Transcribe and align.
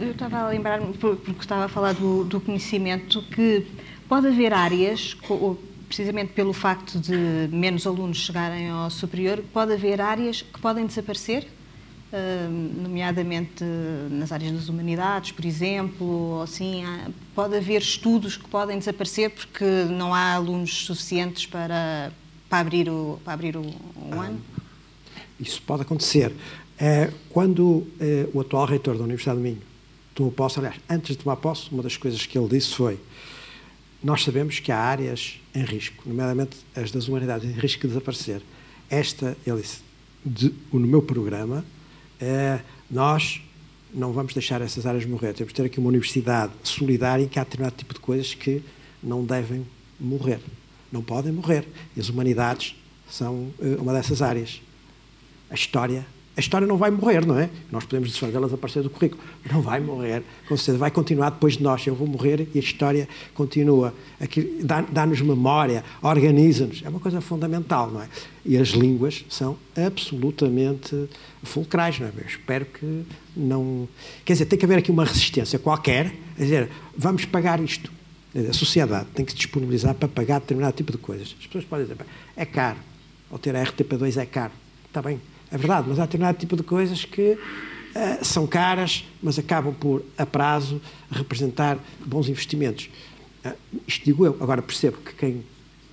Eu 0.00 0.10
estava 0.10 0.38
a 0.38 0.48
lembrar-me, 0.48 0.92
porque 0.96 1.30
estava 1.40 1.64
a 1.64 1.68
falar 1.68 1.94
do, 1.94 2.24
do, 2.24 2.40
conhecimento, 2.40 3.22
que 3.22 3.66
pode 4.08 4.26
haver 4.26 4.52
áreas, 4.52 5.16
precisamente 5.86 6.32
pelo 6.32 6.52
facto 6.52 6.98
de 6.98 7.48
menos 7.50 7.86
alunos 7.86 8.18
chegarem 8.18 8.68
ao 8.68 8.90
superior, 8.90 9.42
pode 9.52 9.72
haver 9.72 10.00
áreas 10.00 10.42
que 10.42 10.60
podem 10.60 10.86
desaparecer, 10.86 11.46
nomeadamente 12.76 13.64
nas 14.10 14.30
áreas 14.30 14.52
das 14.52 14.68
humanidades, 14.68 15.32
por 15.32 15.44
exemplo, 15.44 16.06
ou 16.06 16.42
assim, 16.42 16.84
pode 17.34 17.56
haver 17.56 17.80
estudos 17.80 18.36
que 18.36 18.48
podem 18.48 18.78
desaparecer 18.78 19.30
porque 19.30 19.64
não 19.64 20.12
há 20.12 20.34
alunos 20.34 20.86
suficientes 20.86 21.46
para, 21.46 22.12
para 22.48 22.60
abrir 22.60 22.88
o, 22.90 23.18
para 23.24 23.32
abrir 23.32 23.56
o, 23.56 23.62
o 23.62 24.20
ano? 24.20 24.40
Isso 25.40 25.62
pode 25.62 25.82
acontecer. 25.82 26.32
É, 26.78 27.10
quando 27.30 27.86
é, 27.98 28.28
o 28.32 28.40
atual 28.40 28.64
reitor 28.64 28.96
da 28.96 29.04
Universidade 29.04 29.38
do 29.38 29.42
Minho 29.42 29.68
tomou 30.18 30.32
posse, 30.32 30.58
aliás, 30.58 30.76
antes 30.88 31.16
de 31.16 31.22
tomar 31.22 31.36
posse, 31.36 31.68
uma 31.70 31.82
das 31.82 31.96
coisas 31.96 32.26
que 32.26 32.38
ele 32.38 32.48
disse 32.48 32.74
foi 32.74 32.98
nós 34.02 34.22
sabemos 34.22 34.60
que 34.60 34.70
há 34.70 34.78
áreas 34.78 35.40
em 35.54 35.64
risco, 35.64 36.04
nomeadamente 36.06 36.56
as 36.74 36.90
das 36.90 37.08
humanidades, 37.08 37.48
em 37.48 37.52
risco 37.52 37.82
de 37.82 37.88
desaparecer. 37.88 38.42
Esta, 38.88 39.36
ele 39.44 39.60
disse, 39.60 39.80
de, 40.24 40.54
no 40.72 40.86
meu 40.86 41.02
programa, 41.02 41.64
é, 42.20 42.60
nós 42.90 43.42
não 43.92 44.12
vamos 44.12 44.34
deixar 44.34 44.60
essas 44.60 44.86
áreas 44.86 45.04
morrer. 45.04 45.32
Temos 45.32 45.52
de 45.52 45.56
ter 45.56 45.66
aqui 45.66 45.80
uma 45.80 45.88
universidade 45.88 46.52
solidária 46.62 47.24
em 47.24 47.28
que 47.28 47.38
há 47.38 47.44
determinado 47.44 47.76
tipo 47.76 47.92
de 47.92 48.00
coisas 48.00 48.34
que 48.34 48.62
não 49.02 49.24
devem 49.24 49.66
morrer. 49.98 50.40
Não 50.92 51.02
podem 51.02 51.32
morrer. 51.32 51.66
E 51.96 52.00
as 52.00 52.08
humanidades 52.08 52.76
são 53.10 53.52
uh, 53.58 53.80
uma 53.80 53.92
dessas 53.92 54.22
áreas. 54.22 54.60
A 55.50 55.54
história 55.54 56.06
a 56.38 56.40
história 56.40 56.68
não 56.68 56.76
vai 56.76 56.88
morrer, 56.88 57.26
não 57.26 57.36
é? 57.36 57.50
Nós 57.68 57.82
podemos 57.84 58.10
desfazê-la 58.10 58.46
desaparecer 58.46 58.80
do 58.80 58.88
currículo. 58.88 59.20
Não 59.50 59.60
vai 59.60 59.80
morrer, 59.80 60.22
com 60.48 60.56
certeza. 60.56 60.78
Vai 60.78 60.88
continuar 60.88 61.30
depois 61.30 61.56
de 61.56 61.64
nós. 61.64 61.84
Eu 61.84 61.96
vou 61.96 62.06
morrer 62.06 62.46
e 62.54 62.58
a 62.58 62.60
história 62.60 63.08
continua. 63.34 63.92
Dá-nos 64.92 65.20
memória, 65.20 65.82
organiza-nos. 66.00 66.80
É 66.84 66.88
uma 66.88 67.00
coisa 67.00 67.20
fundamental, 67.20 67.90
não 67.90 68.02
é? 68.02 68.08
E 68.46 68.56
as 68.56 68.68
línguas 68.68 69.24
são 69.28 69.56
absolutamente 69.76 71.08
fulcrais, 71.42 71.98
não 71.98 72.06
é? 72.06 72.12
Eu 72.16 72.26
espero 72.28 72.66
que 72.66 73.02
não. 73.36 73.88
Quer 74.24 74.34
dizer, 74.34 74.44
tem 74.44 74.56
que 74.56 74.64
haver 74.64 74.78
aqui 74.78 74.92
uma 74.92 75.04
resistência 75.04 75.58
qualquer. 75.58 76.14
Quer 76.36 76.42
dizer, 76.44 76.70
vamos 76.96 77.24
pagar 77.24 77.60
isto. 77.60 77.90
A 78.48 78.52
sociedade 78.52 79.08
tem 79.12 79.24
que 79.24 79.32
se 79.32 79.38
disponibilizar 79.38 79.92
para 79.92 80.06
pagar 80.06 80.38
determinado 80.38 80.76
tipo 80.76 80.92
de 80.92 80.98
coisas. 80.98 81.34
As 81.36 81.46
pessoas 81.46 81.64
podem 81.64 81.84
dizer, 81.84 81.98
é 82.36 82.44
caro. 82.46 82.78
Ou 83.28 83.40
ter 83.40 83.56
a 83.56 83.64
RTP2 83.64 84.18
é 84.18 84.24
caro. 84.24 84.52
Está 84.86 85.02
bem 85.02 85.20
é 85.50 85.56
verdade, 85.56 85.86
mas 85.88 85.98
há 85.98 86.04
determinado 86.04 86.38
tipo 86.38 86.56
de 86.56 86.62
coisas 86.62 87.04
que 87.04 87.32
uh, 87.32 88.24
são 88.24 88.46
caras, 88.46 89.04
mas 89.22 89.38
acabam 89.38 89.74
por, 89.74 90.04
a 90.16 90.26
prazo, 90.26 90.80
representar 91.10 91.78
bons 92.04 92.28
investimentos. 92.28 92.90
Uh, 93.44 93.52
isto 93.86 94.04
digo 94.04 94.26
eu. 94.26 94.36
Agora 94.40 94.60
percebo 94.60 94.98
que 94.98 95.14
quem 95.14 95.44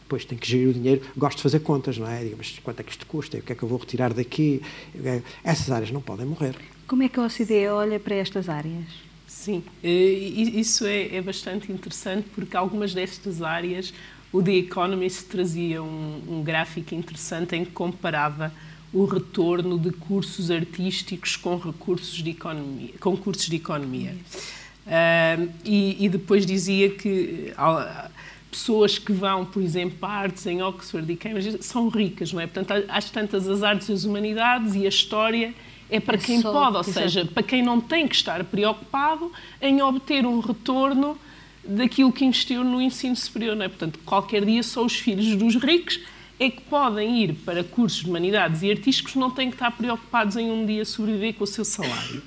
depois 0.01 0.23
tem 0.23 0.37
que 0.37 0.47
gerir 0.47 0.69
o 0.69 0.73
dinheiro 0.73 1.01
gosta 1.17 1.37
de 1.37 1.43
fazer 1.43 1.59
contas, 1.59 1.97
não 1.97 2.07
é? 2.07 2.23
Diga, 2.23 2.35
mas 2.37 2.59
quanto 2.63 2.79
é 2.79 2.83
que 2.83 2.91
isto 2.91 3.05
custa? 3.05 3.37
O 3.37 3.41
que 3.41 3.53
é 3.53 3.55
que 3.55 3.63
eu 3.63 3.67
vou 3.67 3.79
retirar 3.79 4.13
daqui? 4.13 4.61
Essas 5.43 5.71
áreas 5.71 5.89
não 5.89 6.01
podem 6.01 6.25
morrer. 6.25 6.55
Como 6.87 7.01
é 7.01 7.09
que 7.09 7.19
a 7.19 7.23
OCDE 7.23 7.67
olha 7.67 7.99
para 7.99 8.15
estas 8.15 8.47
áreas? 8.47 8.85
Sim, 9.27 9.63
eh, 9.83 9.89
isso 9.89 10.85
é, 10.85 11.15
é 11.15 11.21
bastante 11.21 11.71
interessante 11.71 12.27
porque 12.33 12.55
algumas 12.55 12.93
destas 12.93 13.41
áreas 13.41 13.91
o 14.31 14.43
The 14.43 14.51
Economist 14.51 15.25
trazia 15.25 15.81
um, 15.81 16.21
um 16.27 16.43
gráfico 16.43 16.93
interessante 16.93 17.55
em 17.55 17.65
que 17.65 17.71
comparava 17.71 18.51
o 18.95 19.03
retorno 19.03 19.77
de 19.77 19.91
cursos 19.91 20.49
artísticos 20.49 21.35
com 21.35 21.57
recursos 21.57 22.23
de 22.23 22.29
economia, 22.29 22.93
com 23.01 23.17
cursos 23.17 23.47
de 23.47 23.57
economia. 23.57 24.15
Uh, 24.87 25.51
e, 25.65 26.05
e, 26.05 26.07
depois 26.07 26.45
dizia 26.45 26.89
que 26.91 27.51
uh, 27.57 28.09
pessoas 28.49 28.97
que 28.97 29.11
vão, 29.11 29.43
por 29.43 29.61
exemplo, 29.61 29.97
a 30.01 30.07
artes 30.07 30.45
em 30.45 30.63
Oxford 30.63 31.11
e 31.11 31.17
Cambridge 31.17 31.57
são 31.61 31.89
ricas, 31.89 32.31
não 32.31 32.39
é? 32.39 32.47
Portanto, 32.47 32.85
às 32.87 33.09
tantas 33.09 33.49
as 33.49 33.63
artes 33.63 33.89
e 33.89 33.91
as 33.91 34.05
humanidades 34.05 34.75
e 34.75 34.85
a 34.85 34.89
história 34.89 35.53
é 35.89 35.99
para 35.99 36.15
é 36.15 36.19
quem 36.19 36.41
só, 36.41 36.53
pode, 36.53 36.77
ou 36.77 36.83
seja, 36.83 37.25
para 37.25 37.43
quem 37.43 37.61
não 37.61 37.81
tem 37.81 38.07
que 38.07 38.15
estar 38.15 38.45
preocupado 38.45 39.29
em 39.61 39.81
obter 39.81 40.25
um 40.25 40.39
retorno 40.39 41.17
daquilo 41.65 42.13
que 42.13 42.23
investiu 42.23 42.63
no 42.63 42.81
ensino 42.81 43.15
superior, 43.17 43.57
não 43.57 43.65
é? 43.65 43.67
Portanto, 43.67 43.99
qualquer 44.05 44.45
dia 44.45 44.63
são 44.63 44.85
os 44.85 44.95
filhos 44.95 45.35
dos 45.35 45.55
ricos 45.55 45.99
é 46.39 46.49
que 46.49 46.61
podem 46.61 47.23
ir 47.23 47.33
para 47.45 47.63
cursos 47.63 48.03
de 48.03 48.09
humanidades 48.09 48.61
e 48.61 48.69
artísticos, 48.69 49.15
não 49.15 49.31
têm 49.31 49.49
que 49.49 49.55
estar 49.55 49.71
preocupados 49.71 50.35
em 50.35 50.51
um 50.51 50.65
dia 50.65 50.83
sobreviver 50.83 51.35
com 51.35 51.43
o 51.43 51.47
seu 51.47 51.63
salário. 51.63 52.21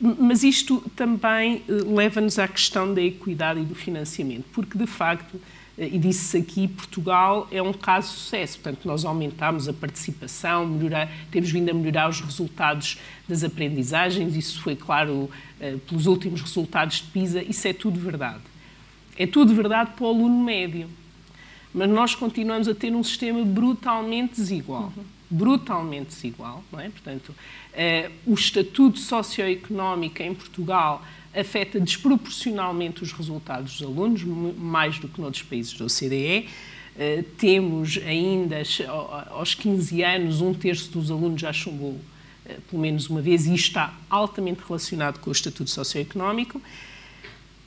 Mas 0.00 0.42
isto 0.42 0.80
também 0.96 1.62
eh, 1.68 1.72
leva-nos 1.86 2.38
à 2.38 2.48
questão 2.48 2.92
da 2.92 3.02
equidade 3.02 3.60
e 3.60 3.64
do 3.64 3.74
financiamento, 3.74 4.44
porque 4.52 4.78
de 4.78 4.86
facto, 4.86 5.38
eh, 5.76 5.88
e 5.92 5.98
disse-se 5.98 6.38
aqui, 6.38 6.68
Portugal 6.68 7.46
é 7.50 7.60
um 7.60 7.72
caso 7.72 8.08
de 8.08 8.14
sucesso. 8.14 8.58
Portanto, 8.58 8.86
nós 8.86 9.04
aumentámos 9.04 9.68
a 9.68 9.74
participação, 9.74 10.66
melhorar, 10.66 11.10
temos 11.30 11.50
vindo 11.50 11.70
a 11.70 11.74
melhorar 11.74 12.08
os 12.08 12.20
resultados 12.20 12.98
das 13.28 13.44
aprendizagens, 13.44 14.34
isso 14.36 14.62
foi 14.62 14.74
claro 14.74 15.30
eh, 15.60 15.76
pelos 15.86 16.06
últimos 16.06 16.40
resultados 16.40 16.96
de 16.96 17.04
PISA, 17.04 17.42
isso 17.42 17.68
é 17.68 17.72
tudo 17.72 18.00
verdade. 18.00 18.40
É 19.18 19.26
tudo 19.26 19.54
verdade 19.54 19.90
para 19.96 20.04
o 20.04 20.08
aluno 20.08 20.42
médio 20.42 20.88
mas 21.72 21.88
nós 21.88 22.14
continuamos 22.14 22.68
a 22.68 22.74
ter 22.74 22.94
um 22.94 23.02
sistema 23.02 23.44
brutalmente 23.44 24.34
desigual. 24.36 24.92
Uhum. 24.96 25.04
Brutalmente 25.30 26.08
desigual, 26.08 26.64
não 26.72 26.80
é? 26.80 26.88
Portanto, 26.88 27.30
uh, 27.30 28.12
o 28.26 28.34
estatuto 28.34 28.98
socioeconómico 28.98 30.22
em 30.22 30.34
Portugal 30.34 31.04
afeta 31.32 31.78
desproporcionalmente 31.78 33.04
os 33.04 33.12
resultados 33.12 33.78
dos 33.78 33.86
alunos, 33.86 34.24
mais 34.24 34.98
do 34.98 35.06
que 35.08 35.20
noutros 35.20 35.44
países 35.44 35.72
da 35.74 35.84
OCDE. 35.84 36.48
Uh, 36.96 37.22
temos 37.38 37.98
ainda, 38.04 38.56
aos 39.30 39.54
15 39.54 40.02
anos, 40.02 40.40
um 40.40 40.52
terço 40.52 40.90
dos 40.90 41.10
alunos 41.10 41.40
já 41.40 41.52
chumbou 41.52 41.90
uh, 41.90 42.60
pelo 42.68 42.82
menos 42.82 43.08
uma 43.08 43.22
vez, 43.22 43.46
e 43.46 43.54
isto 43.54 43.68
está 43.68 43.94
altamente 44.10 44.60
relacionado 44.66 45.20
com 45.20 45.30
o 45.30 45.32
estatuto 45.32 45.70
socioeconómico. 45.70 46.60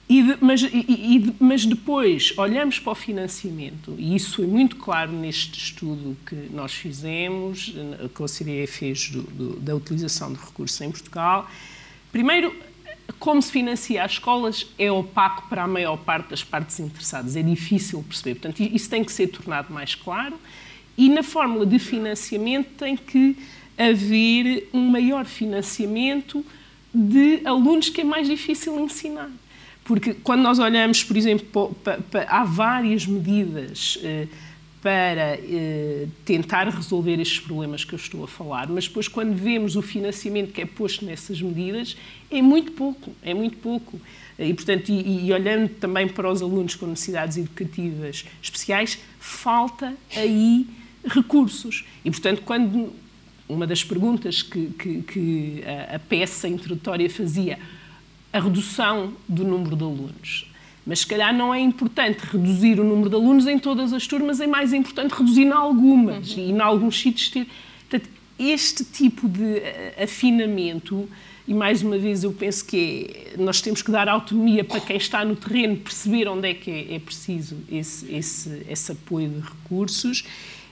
E 0.10 0.22
mas, 0.42 0.62
e, 0.62 1.34
mas, 1.40 1.66
depois 1.66 2.34
olhamos 2.38 2.78
para 2.78 2.92
o 2.92 2.96
financiamento, 2.96 3.96
e 3.98 4.16
isso 4.16 4.36
foi 4.36 4.46
muito 4.46 4.76
claro 4.76 5.12
neste 5.12 5.58
estudo 5.58 6.18
que 6.26 6.36
nós 6.52 6.74
fizemos, 6.74 7.74
que 8.14 8.22
a 8.22 8.26
OCDE 8.26 8.68
fez 8.68 9.10
do, 9.10 9.22
do, 9.24 9.60
da 9.60 9.76
utilização 9.76 10.34
de 10.34 10.40
recursos 10.40 10.80
em 10.82 10.92
Portugal. 10.92 11.50
Primeiro, 12.12 12.54
como 13.20 13.42
se 13.42 13.52
financia 13.52 14.04
as 14.04 14.14
escolas 14.14 14.68
é 14.78 14.92
opaco 14.92 15.48
para 15.50 15.64
a 15.64 15.68
maior 15.68 15.98
parte 15.98 16.30
das 16.30 16.44
partes 16.44 16.80
interessadas, 16.80 17.36
é 17.36 17.42
difícil 17.42 18.04
perceber. 18.04 18.36
Portanto, 18.36 18.62
isso 18.62 18.90
tem 18.90 19.04
que 19.04 19.12
ser 19.12 19.28
tornado 19.28 19.74
mais 19.74 19.96
claro. 19.96 20.38
E 20.98 21.10
na 21.10 21.24
fórmula 21.24 21.66
de 21.66 21.80
financiamento 21.80 22.70
tem 22.78 22.96
que 22.96 23.36
haver 23.78 24.70
um 24.74 24.90
maior 24.90 25.26
financiamento 25.26 26.46
de 26.94 27.42
alunos 27.46 27.90
que 27.90 28.02
é 28.02 28.04
mais 28.04 28.28
difícil 28.28 28.80
ensinar. 28.80 29.32
Porque 29.84 30.14
quando 30.14 30.42
nós 30.42 30.60
olhamos, 30.60 31.04
por 31.04 31.18
exemplo, 31.18 31.76
para, 31.84 31.98
para, 31.98 32.24
há 32.30 32.44
várias 32.44 33.06
medidas 33.06 33.98
eh, 34.02 34.28
para 34.82 35.40
eh, 35.42 36.08
tentar 36.26 36.68
resolver 36.68 37.20
estes 37.20 37.40
problemas 37.40 37.84
que 37.84 37.94
eu 37.94 37.98
estou 37.98 38.24
a 38.24 38.28
falar, 38.28 38.68
mas 38.68 38.88
depois 38.88 39.08
quando 39.08 39.34
vemos 39.34 39.76
o 39.76 39.82
financiamento 39.82 40.52
que 40.52 40.62
é 40.62 40.66
posto 40.66 41.06
nessas 41.06 41.42
medidas, 41.42 41.98
é 42.32 42.42
muito 42.42 42.72
pouco, 42.74 43.12
é 43.22 43.34
muito 43.34 43.58
pouco. 43.58 44.00
E, 44.38 44.54
portanto, 44.54 44.90
e, 44.90 45.28
e 45.28 45.34
olhando 45.34 45.70
também 45.70 46.08
para 46.08 46.30
os 46.30 46.42
alunos 46.42 46.76
com 46.76 46.86
necessidades 46.88 47.38
educativas 47.38 48.26
especiais, 48.42 49.00
falta 49.20 49.94
aí 50.16 50.66
recursos. 51.06 51.86
E, 52.04 52.12
portanto, 52.12 52.42
quando 52.44 52.94
uma 53.48 53.68
das 53.68 53.84
perguntas 53.84 54.42
que, 54.42 54.68
que, 54.68 55.02
que 55.04 55.64
a, 55.66 55.96
a 55.96 56.00
peça 56.00 56.48
introdutória 56.48 57.10
fazia 57.10 57.60
a 58.34 58.40
redução 58.40 59.14
do 59.30 59.46
número 59.46 59.76
de 59.76 59.84
alunos. 59.84 60.52
Mas 60.86 61.00
se 61.00 61.08
calhar 61.08 61.34
não 61.34 61.54
é 61.54 61.60
importante 61.60 62.20
reduzir 62.26 62.80
o 62.80 62.84
número 62.84 63.10
de 63.10 63.16
alunos 63.16 63.48
em 63.48 63.58
todas 63.58 63.94
as 63.94 64.06
turmas, 64.06 64.42
é 64.42 64.48
mais 64.48 64.74
importante 64.74 65.12
reduzir 65.12 65.44
em 65.44 65.52
algumas 65.52 66.36
uhum. 66.36 66.44
e 66.44 66.52
em 66.52 66.60
alguns 66.60 67.00
sítios 67.00 67.30
ter. 67.30 67.48
Portanto, 67.90 68.10
este 68.38 68.84
tipo 68.84 69.30
de 69.30 69.60
eh, 69.60 70.04
afinamento, 70.04 71.08
e 71.48 71.54
mais 71.54 71.82
uma 71.82 71.98
vez 71.98 72.24
eu 72.24 72.34
penso 72.34 72.66
que 72.66 73.34
é, 73.34 73.38
nós 73.38 73.62
temos 73.62 73.82
que 73.82 73.92
dar 73.92 74.10
autonomia 74.10 74.64
para 74.64 74.82
quem 74.82 74.98
está 74.98 75.24
no 75.24 75.36
terreno 75.36 75.78
perceber 75.78 76.28
onde 76.28 76.50
é 76.50 76.54
que 76.54 76.72
é, 76.72 76.96
é 76.96 77.00
preciso 77.00 77.56
esse, 77.72 78.14
esse, 78.14 78.66
esse 78.68 78.92
apoio 78.92 79.30
de 79.30 79.40
recursos, 79.40 80.26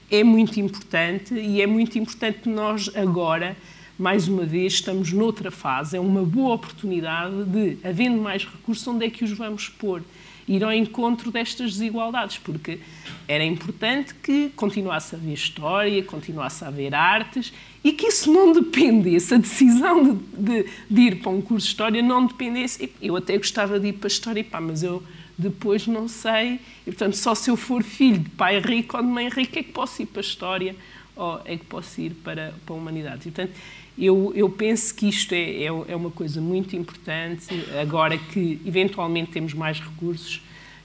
é 0.10 0.24
muito 0.24 0.60
importante 0.60 1.34
e 1.34 1.62
é 1.62 1.68
muito 1.68 1.98
importante 1.98 2.50
nós 2.50 2.92
agora 2.96 3.56
mais 4.02 4.28
uma 4.28 4.44
vez, 4.44 4.74
estamos 4.74 5.14
noutra 5.14 5.52
fase. 5.52 5.96
É 5.96 6.00
uma 6.00 6.24
boa 6.24 6.56
oportunidade 6.56 7.44
de, 7.46 7.78
havendo 7.88 8.20
mais 8.20 8.44
recursos, 8.44 8.86
onde 8.88 9.06
é 9.06 9.10
que 9.10 9.24
os 9.24 9.32
vamos 9.32 9.70
pôr? 9.70 10.02
ir 10.48 10.64
ao 10.64 10.74
encontro 10.74 11.32
destas 11.32 11.74
desigualdades, 11.74 12.40
porque 12.40 12.80
era 13.28 13.44
importante 13.44 14.14
que 14.16 14.50
continuasse 14.56 15.16
a 15.16 15.18
haver 15.18 15.34
história, 15.34 16.04
continuasse 16.04 16.66
a 16.66 16.68
haver 16.68 16.94
artes 16.96 17.54
e 17.84 17.94
que 17.94 18.08
isso 18.08 18.34
não 18.34 18.52
dependesse, 18.52 19.36
a 19.36 19.38
decisão 19.38 20.04
de, 20.04 20.20
de, 20.36 20.70
de 20.90 21.02
ir 21.02 21.22
para 21.22 21.32
um 21.32 21.42
curso 21.42 21.68
de 21.68 21.72
História 21.72 22.02
não 22.02 22.26
dependesse. 22.26 22.92
Eu 23.02 23.16
até 23.16 23.38
gostava 23.38 23.80
de 23.80 23.90
ir 23.90 23.94
para 23.94 24.08
a 24.08 24.12
História, 24.12 24.44
pá, 24.44 24.60
mas 24.60 24.84
eu 24.84 25.02
depois 25.38 25.88
não 25.88 26.08
sei, 26.08 26.60
e 26.86 26.92
portanto 26.92 27.16
só 27.16 27.34
se 27.34 27.50
eu 27.50 27.56
for 27.56 27.84
filho 27.84 28.20
de 28.20 28.30
pai 28.32 28.60
rico 28.60 28.98
ou 28.98 29.04
de 29.04 29.10
mãe 29.10 29.30
rica 29.30 29.60
é 29.60 29.64
que 29.64 29.72
posso 29.72 30.02
ir 30.02 30.08
para 30.08 30.20
a 30.20 30.26
História 30.26 30.76
ou 31.16 31.42
é 31.46 31.58
que 31.58 31.66
posso 31.66 32.00
ir 32.02 32.14
para, 32.24 32.54
para 32.66 32.76
a 32.76 32.78
Humanidade. 32.78 33.28
E, 33.28 33.32
portanto, 33.32 33.54
eu, 33.98 34.32
eu 34.36 34.50
penso 34.50 34.96
que 34.96 35.08
isto 35.08 35.34
é, 35.34 35.64
é, 35.64 35.66
é 35.66 35.96
uma 35.96 36.12
coisa 36.12 36.40
muito 36.42 36.76
importante, 36.76 37.48
agora 37.80 38.18
que 38.18 38.60
eventualmente 38.66 39.32
temos 39.32 39.54
mais 39.54 39.80
recursos, 39.80 40.42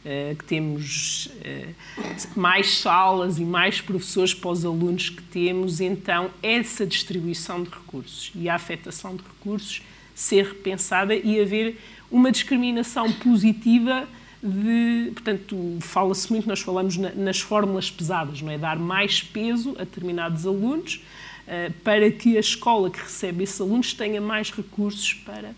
Uh, 0.06 0.36
que 0.36 0.44
temos 0.44 1.26
uh, 1.26 2.38
mais 2.38 2.78
salas 2.78 3.40
e 3.40 3.44
mais 3.44 3.80
professores 3.80 4.32
para 4.32 4.50
os 4.50 4.64
alunos 4.64 5.10
que 5.10 5.20
temos, 5.20 5.80
então 5.80 6.30
essa 6.40 6.86
distribuição 6.86 7.64
de 7.64 7.70
recursos 7.70 8.30
e 8.32 8.48
a 8.48 8.54
afetação 8.54 9.16
de 9.16 9.24
recursos 9.24 9.82
ser 10.14 10.46
repensada 10.46 11.12
e 11.12 11.40
haver 11.40 11.76
uma 12.08 12.30
discriminação 12.30 13.12
positiva 13.12 14.08
de, 14.42 15.10
portanto, 15.12 15.78
fala-se 15.80 16.30
muito, 16.30 16.48
nós 16.48 16.60
falamos 16.60 16.96
na, 16.96 17.10
nas 17.10 17.40
fórmulas 17.40 17.90
pesadas, 17.90 18.42
não 18.42 18.52
é? 18.52 18.58
Dar 18.58 18.78
mais 18.78 19.22
peso 19.22 19.74
a 19.78 19.84
determinados 19.84 20.46
alunos 20.46 21.02
uh, 21.46 21.72
para 21.82 22.10
que 22.10 22.36
a 22.36 22.40
escola 22.40 22.90
que 22.90 23.00
recebe 23.00 23.44
esses 23.44 23.60
alunos 23.60 23.94
tenha 23.94 24.20
mais 24.20 24.50
recursos 24.50 25.14
para, 25.14 25.54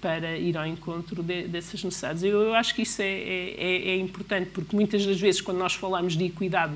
para 0.00 0.38
ir 0.38 0.56
ao 0.56 0.66
encontro 0.66 1.22
de, 1.22 1.42
dessas 1.48 1.82
necessidades. 1.82 2.22
Eu, 2.22 2.40
eu, 2.40 2.54
acho 2.54 2.74
que 2.74 2.82
isso 2.82 3.02
é, 3.02 3.04
é, 3.04 3.54
é, 3.58 3.88
é, 3.90 3.96
importante, 3.96 4.50
porque 4.50 4.74
muitas 4.76 5.04
das 5.04 5.20
vezes, 5.20 5.40
quando 5.40 5.58
nós 5.58 5.74
falamos 5.74 6.16
de 6.16 6.24
equidade 6.24 6.74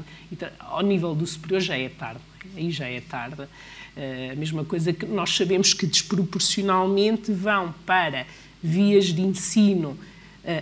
ao 0.58 0.82
nível 0.82 1.14
do 1.14 1.26
superior, 1.26 1.60
já 1.60 1.78
é 1.78 1.88
tarde. 1.88 2.20
Aí 2.56 2.70
já 2.70 2.86
é 2.86 3.00
tarde. 3.00 3.42
Uh, 3.42 4.32
a 4.32 4.34
mesma 4.34 4.64
coisa 4.64 4.92
que 4.92 5.06
nós 5.06 5.30
sabemos 5.34 5.72
que 5.72 5.86
desproporcionalmente 5.86 7.30
vão 7.32 7.72
para 7.86 8.26
vias 8.60 9.06
de 9.06 9.22
ensino 9.22 9.96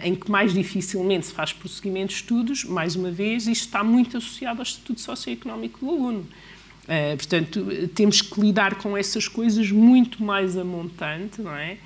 em 0.04 0.14
que 0.14 0.30
mais 0.30 0.54
dificilmente 0.54 1.26
se 1.26 1.32
faz 1.32 1.52
prosseguimento 1.52 2.08
de 2.08 2.14
estudos, 2.14 2.64
mais 2.64 2.94
uma 2.94 3.10
vez, 3.10 3.46
isto 3.46 3.64
está 3.64 3.82
muito 3.82 4.16
associado 4.16 4.60
ao 4.60 4.62
estatuto 4.62 5.00
socioeconómico 5.00 5.80
do 5.80 5.90
aluno. 5.90 6.26
Uh, 6.82 7.16
portanto, 7.16 7.64
temos 7.94 8.20
que 8.20 8.40
lidar 8.40 8.74
com 8.76 8.96
essas 8.96 9.28
coisas 9.28 9.70
muito 9.70 10.22
mais 10.22 10.56
a 10.56 10.64
montante, 10.64 11.40
não 11.40 11.54
é? 11.54 11.76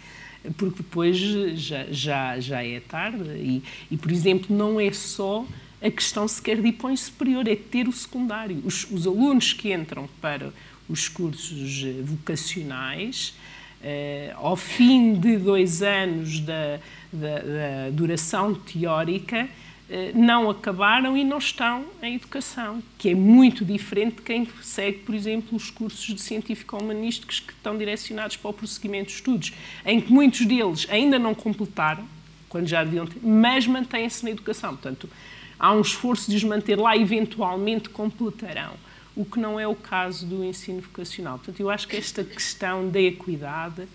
Porque 0.56 0.78
depois 0.78 1.16
já, 1.16 1.86
já, 1.90 2.40
já 2.40 2.64
é 2.64 2.80
tarde. 2.80 3.28
E, 3.36 3.62
e, 3.90 3.96
por 3.96 4.10
exemplo, 4.10 4.56
não 4.56 4.80
é 4.80 4.90
só 4.92 5.46
a 5.82 5.90
questão 5.90 6.26
sequer 6.26 6.60
de 6.62 6.68
ir 6.68 6.72
para 6.72 6.92
o 6.92 6.96
superior, 6.96 7.46
é 7.46 7.56
ter 7.56 7.88
o 7.88 7.92
secundário. 7.92 8.62
Os, 8.64 8.90
os 8.90 9.06
alunos 9.06 9.52
que 9.52 9.72
entram 9.72 10.08
para 10.20 10.52
os 10.88 11.08
cursos 11.08 11.84
vocacionais, 12.02 13.34
uh, 13.82 14.36
ao 14.36 14.56
fim 14.56 15.14
de 15.14 15.36
dois 15.36 15.82
anos 15.82 16.40
da, 16.40 16.80
da, 17.16 17.38
da 17.38 17.90
duração 17.90 18.54
teórica, 18.54 19.48
eh, 19.88 20.10
não 20.14 20.50
acabaram 20.50 21.16
e 21.16 21.22
não 21.22 21.38
estão 21.38 21.84
em 22.02 22.16
educação, 22.16 22.82
que 22.98 23.10
é 23.10 23.14
muito 23.14 23.64
diferente 23.64 24.16
de 24.16 24.22
quem 24.22 24.48
segue, 24.60 24.98
por 24.98 25.14
exemplo, 25.14 25.56
os 25.56 25.70
cursos 25.70 26.12
de 26.12 26.20
científico-humanísticos 26.20 27.38
que 27.38 27.52
estão 27.52 27.78
direcionados 27.78 28.36
para 28.36 28.50
o 28.50 28.52
prosseguimento 28.52 29.10
de 29.10 29.12
estudos, 29.14 29.52
em 29.84 30.00
que 30.00 30.12
muitos 30.12 30.44
deles 30.44 30.88
ainda 30.90 31.20
não 31.20 31.34
completaram, 31.34 32.04
quando 32.48 32.66
já 32.66 32.82
deviam 32.82 33.06
ter, 33.06 33.20
mas 33.22 33.64
mantêm-se 33.66 34.24
na 34.24 34.30
educação. 34.32 34.70
Portanto, 34.70 35.08
há 35.56 35.72
um 35.72 35.80
esforço 35.80 36.30
de 36.30 36.36
os 36.36 36.42
manter 36.42 36.76
lá, 36.78 36.96
eventualmente 36.96 37.88
completarão, 37.88 38.74
o 39.14 39.24
que 39.24 39.38
não 39.38 39.58
é 39.58 39.68
o 39.68 39.74
caso 39.76 40.26
do 40.26 40.44
ensino 40.44 40.80
vocacional. 40.80 41.38
Portanto, 41.38 41.60
eu 41.60 41.70
acho 41.70 41.86
que 41.86 41.96
esta 41.96 42.24
questão 42.24 42.88
da 42.90 43.00
equidade 43.00 43.86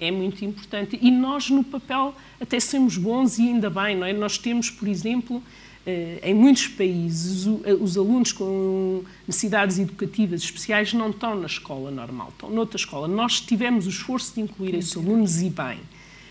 é 0.00 0.10
muito 0.10 0.44
importante. 0.44 0.98
E 1.00 1.10
nós, 1.10 1.50
no 1.50 1.64
papel, 1.64 2.14
até 2.40 2.60
somos 2.60 2.96
bons 2.96 3.38
e 3.38 3.42
ainda 3.42 3.70
bem, 3.70 3.96
não 3.96 4.06
é? 4.06 4.12
Nós 4.12 4.38
temos, 4.38 4.70
por 4.70 4.86
exemplo, 4.86 5.42
eh, 5.86 6.20
em 6.22 6.34
muitos 6.34 6.66
países, 6.68 7.46
eh, 7.64 7.72
os 7.74 7.96
alunos 7.96 8.32
com 8.32 9.04
necessidades 9.26 9.78
educativas 9.78 10.42
especiais 10.42 10.92
não 10.92 11.10
estão 11.10 11.38
na 11.38 11.46
escola 11.46 11.90
normal, 11.90 12.30
estão 12.32 12.50
noutra 12.50 12.76
escola. 12.76 13.06
Nós 13.06 13.40
tivemos 13.40 13.86
o 13.86 13.88
esforço 13.88 14.34
de 14.34 14.40
incluir 14.40 14.74
esses 14.74 14.96
alunos 14.96 15.40
e 15.40 15.48
bem. 15.48 15.78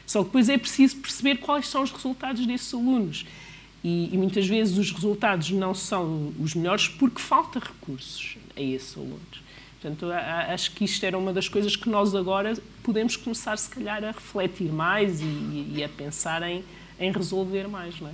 Só 0.06 0.20
que 0.20 0.26
depois 0.26 0.50
é 0.50 0.58
preciso 0.58 0.98
perceber 0.98 1.38
quais 1.38 1.68
são 1.68 1.82
os 1.82 1.92
resultados 1.92 2.46
desses 2.46 2.72
alunos. 2.74 3.26
E, 3.84 4.10
e 4.12 4.18
muitas 4.18 4.46
vezes 4.48 4.78
os 4.78 4.92
resultados 4.92 5.52
não 5.52 5.74
são 5.74 6.34
os 6.40 6.54
melhores 6.54 6.88
porque 6.88 7.22
falta 7.22 7.60
recursos 7.60 8.38
a 8.56 8.62
esses 8.62 8.98
alunos. 8.98 9.45
Portanto, 9.86 10.12
acho 10.12 10.72
que 10.72 10.84
isto 10.84 11.06
era 11.06 11.16
uma 11.16 11.32
das 11.32 11.48
coisas 11.48 11.76
que 11.76 11.88
nós 11.88 12.16
agora 12.16 12.56
podemos 12.82 13.16
começar, 13.16 13.56
se 13.56 13.70
calhar, 13.70 14.04
a 14.04 14.08
refletir 14.08 14.72
mais 14.72 15.22
e, 15.22 15.74
e 15.76 15.84
a 15.84 15.90
pensar 15.90 16.42
em, 16.42 16.64
em 17.00 17.12
resolver 17.12 17.68
mais. 17.68 18.02
Não 18.02 18.10
é? 18.10 18.14